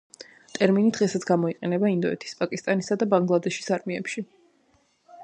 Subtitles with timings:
[0.53, 4.25] ტერმინი დღესაც გამოიყენება ინდოეთის, პაკისტანისა და ბანგლადეშის არმიებში.